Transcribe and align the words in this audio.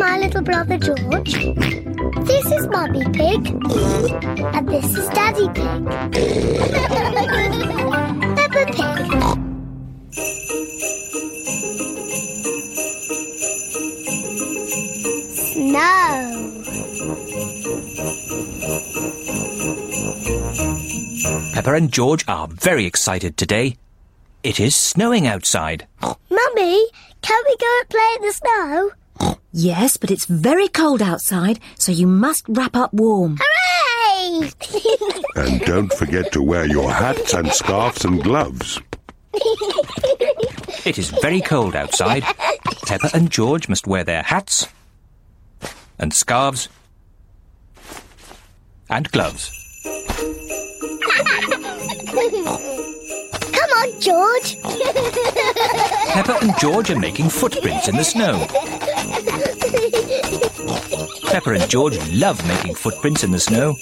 my 0.00 0.16
little 0.16 0.40
brother 0.40 0.78
George. 0.78 1.34
This 2.24 2.46
is 2.46 2.66
Mummy 2.68 3.04
Pig. 3.12 3.48
And 4.54 4.66
this 4.66 4.96
is 4.96 5.06
Daddy 5.10 5.46
Pig. 5.48 5.54
Peppa 8.36 8.64
Pig. 8.72 8.96
Snow. 15.36 16.16
Peppa 21.52 21.74
and 21.74 21.92
George 21.92 22.24
are 22.26 22.48
very 22.48 22.86
excited 22.86 23.36
today. 23.36 23.76
It 24.42 24.58
is 24.58 24.74
snowing 24.74 25.26
outside. 25.26 25.86
Mummy, 26.00 26.86
can 27.20 27.42
we 27.46 27.56
go 27.58 27.78
and 27.80 27.88
play 27.90 28.08
in 28.16 28.22
the 28.22 28.32
snow? 28.32 28.92
Yes, 29.52 29.96
but 29.96 30.10
it's 30.10 30.26
very 30.26 30.68
cold 30.68 31.02
outside, 31.02 31.58
so 31.76 31.90
you 31.90 32.06
must 32.06 32.44
wrap 32.48 32.76
up 32.76 32.92
warm. 32.94 33.38
Hooray! 33.40 34.50
And 35.36 35.60
don't 35.62 35.92
forget 35.94 36.32
to 36.32 36.42
wear 36.42 36.66
your 36.66 36.90
hats 36.90 37.32
and 37.34 37.50
scarves 37.52 38.04
and 38.04 38.22
gloves. 38.22 38.80
It 40.84 40.98
is 40.98 41.10
very 41.22 41.40
cold 41.40 41.74
outside. 41.76 42.24
Peppa 42.86 43.10
and 43.14 43.30
George 43.30 43.68
must 43.68 43.86
wear 43.86 44.02
their 44.04 44.22
hats 44.22 44.66
and 45.98 46.12
scarves 46.12 46.68
and 48.90 49.10
gloves. 49.12 49.50
Come 53.52 53.70
on, 53.78 54.00
George. 54.00 54.56
Peppa 56.12 56.38
and 56.42 56.58
George 56.58 56.90
are 56.90 56.98
making 56.98 57.30
footprints 57.30 57.88
in 57.88 57.96
the 57.96 58.04
snow. 58.04 58.46
Peppa 61.30 61.50
and 61.50 61.70
George 61.70 61.96
love 62.12 62.44
making 62.48 62.74
footprints 62.74 63.22
in 63.22 63.30
the 63.30 63.38
snow. 63.38 63.76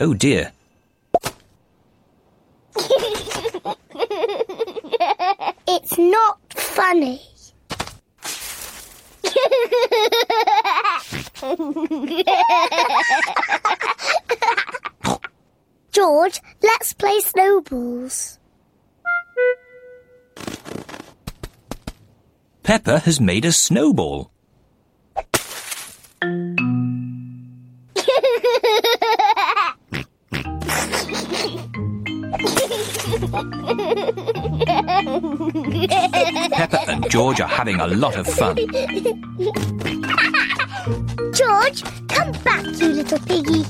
Oh 0.00 0.12
dear. 0.12 0.50
It's 5.68 5.96
not 5.96 6.40
funny. 6.52 7.20
George, 15.92 16.40
let's 16.62 16.92
play 16.92 17.20
snowballs. 17.20 18.40
Peppa 22.64 22.98
has 23.00 23.20
made 23.20 23.44
a 23.44 23.52
snowball. 23.52 24.30
Peppa 36.52 36.80
and 36.88 37.10
George 37.10 37.42
are 37.42 37.48
having 37.48 37.80
a 37.80 37.86
lot 37.86 38.16
of 38.16 38.26
fun. 38.26 38.56
George, 41.34 41.84
come 42.08 42.32
back, 42.44 42.64
you 42.80 42.88
little 42.88 43.18
piggy. 43.18 43.64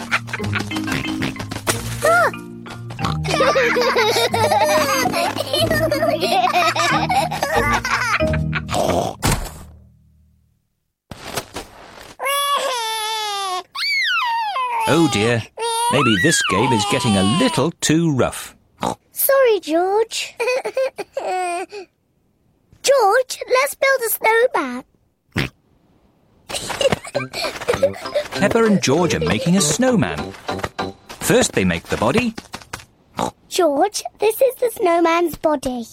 Oh 14.88 15.08
dear. 15.12 15.42
Maybe 15.92 16.16
this 16.22 16.40
game 16.50 16.72
is 16.72 16.84
getting 16.90 17.16
a 17.16 17.22
little 17.22 17.70
too 17.80 18.12
rough. 18.12 18.56
Sorry, 19.12 19.60
George. 19.60 20.34
George, 22.82 23.42
let's 23.48 23.74
build 23.74 24.00
a 24.04 24.10
snowman. 24.10 24.84
Peppa 28.32 28.64
and 28.64 28.82
George 28.82 29.14
are 29.14 29.20
making 29.20 29.56
a 29.56 29.60
snowman. 29.60 30.32
First 31.20 31.52
they 31.52 31.64
make 31.64 31.84
the 31.84 31.96
body, 31.96 32.34
George, 33.56 34.02
this 34.18 34.42
is 34.42 34.54
the 34.56 34.70
snowman's 34.70 35.34
body. 35.38 35.86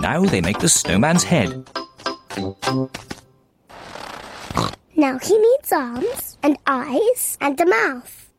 now 0.00 0.24
they 0.24 0.40
make 0.40 0.60
the 0.60 0.68
snowman's 0.68 1.24
head. 1.24 1.68
Now 4.94 5.18
he 5.18 5.36
needs 5.36 5.72
arms 5.72 6.38
and 6.44 6.56
eyes 6.68 7.36
and 7.40 7.60
a 7.60 7.66
mouth. 7.66 8.30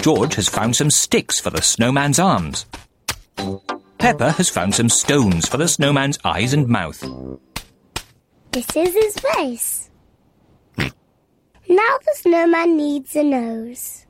George 0.00 0.34
has 0.34 0.48
found 0.48 0.74
some 0.74 0.90
sticks 0.90 1.38
for 1.38 1.50
the 1.50 1.62
snowman's 1.62 2.18
arms. 2.18 2.66
Peppa 3.98 4.32
has 4.32 4.48
found 4.48 4.74
some 4.74 4.88
stones 4.88 5.48
for 5.48 5.56
the 5.56 5.68
snowman's 5.68 6.18
eyes 6.24 6.52
and 6.52 6.66
mouth. 6.66 7.00
This 8.50 8.74
is 8.74 8.92
his 8.92 9.16
face. 9.20 9.88
Now 10.78 10.88
the 12.04 12.14
snowman 12.16 12.76
needs 12.76 13.14
a 13.14 13.22
nose. 13.22 14.04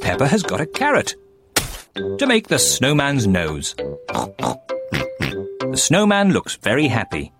Peppa 0.00 0.26
has 0.26 0.42
got 0.42 0.60
a 0.60 0.66
carrot 0.66 1.14
to 2.18 2.26
make 2.26 2.48
the 2.48 2.58
snowman's 2.58 3.26
nose. 3.26 3.74
The 3.76 5.76
snowman 5.76 6.32
looks 6.32 6.56
very 6.56 6.88
happy, 6.88 7.32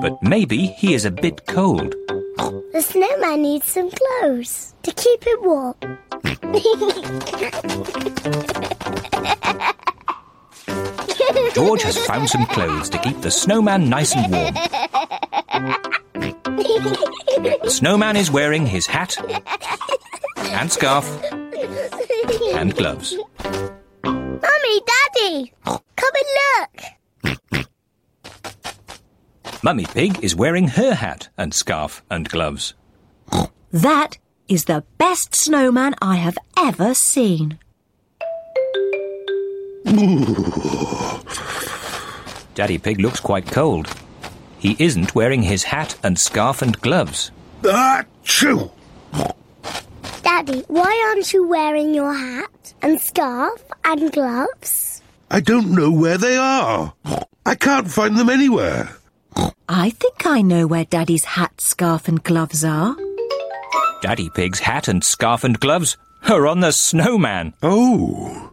but 0.00 0.22
maybe 0.22 0.66
he 0.66 0.94
is 0.94 1.04
a 1.04 1.10
bit 1.10 1.46
cold. 1.46 1.94
The 2.72 2.82
snowman 2.82 3.42
needs 3.42 3.66
some 3.66 3.90
clothes 3.90 4.74
to 4.82 4.92
keep 4.92 5.24
him 5.24 5.38
warm. 5.42 5.74
George 11.54 11.82
has 11.82 11.98
found 12.06 12.28
some 12.28 12.46
clothes 12.46 12.88
to 12.90 12.98
keep 12.98 13.20
the 13.20 13.30
snowman 13.30 13.88
nice 13.88 14.14
and 14.14 14.32
warm. 14.32 14.54
The 16.80 17.70
snowman 17.70 18.16
is 18.16 18.30
wearing 18.30 18.66
his 18.66 18.86
hat 18.86 19.16
and 20.36 20.72
scarf 20.72 21.06
and 22.54 22.74
gloves. 22.74 23.16
Mummy, 24.02 24.80
Daddy, 24.86 25.52
come 25.64 26.14
and 26.20 26.28
look. 26.40 27.68
Mummy 29.62 29.84
Pig 29.84 30.24
is 30.24 30.34
wearing 30.34 30.68
her 30.68 30.94
hat 30.94 31.28
and 31.36 31.52
scarf 31.52 32.02
and 32.10 32.26
gloves. 32.28 32.72
That 33.72 34.16
is 34.48 34.64
the 34.64 34.84
best 34.96 35.34
snowman 35.34 35.94
I 36.00 36.16
have 36.16 36.38
ever 36.56 36.94
seen. 36.94 37.58
Daddy 42.54 42.78
Pig 42.78 43.00
looks 43.00 43.20
quite 43.20 43.46
cold. 43.46 43.88
He 44.60 44.76
isn't 44.78 45.14
wearing 45.14 45.42
his 45.42 45.64
hat 45.64 45.96
and 46.02 46.18
scarf 46.18 46.60
and 46.60 46.78
gloves. 46.82 47.30
Achoo! 47.62 48.70
Daddy, 50.22 50.64
why 50.68 51.02
aren't 51.08 51.32
you 51.32 51.48
wearing 51.48 51.94
your 51.94 52.12
hat 52.12 52.74
and 52.82 53.00
scarf 53.00 53.64
and 53.84 54.12
gloves? 54.12 55.00
I 55.30 55.40
don't 55.40 55.70
know 55.70 55.90
where 55.90 56.18
they 56.18 56.36
are. 56.36 56.92
I 57.46 57.54
can't 57.54 57.90
find 57.90 58.16
them 58.18 58.28
anywhere. 58.28 58.96
I 59.68 59.90
think 59.90 60.26
I 60.26 60.42
know 60.42 60.66
where 60.66 60.84
Daddy's 60.84 61.24
hat, 61.24 61.60
scarf, 61.60 62.06
and 62.06 62.22
gloves 62.22 62.62
are. 62.64 62.94
Daddy 64.02 64.28
Pig's 64.28 64.60
hat 64.60 64.88
and 64.88 65.02
scarf 65.02 65.42
and 65.42 65.58
gloves 65.58 65.96
are 66.28 66.46
on 66.46 66.60
the 66.60 66.72
snowman. 66.72 67.54
Oh. 67.62 68.52